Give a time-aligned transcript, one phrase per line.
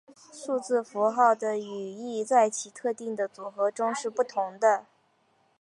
[0.33, 4.87] 数字符号的语义在其特定的组合中是不同的。